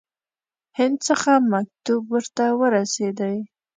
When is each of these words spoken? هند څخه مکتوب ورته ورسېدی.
هند 0.77 0.97
څخه 1.07 1.31
مکتوب 1.51 2.01
ورته 2.13 2.45
ورسېدی. 2.59 3.35